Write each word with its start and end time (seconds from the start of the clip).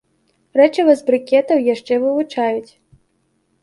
Рэчыва 0.59 0.95
з 1.03 1.05
брыкетаў 1.11 1.63
яшчэ 1.73 1.93
вывучаюць. 2.09 2.69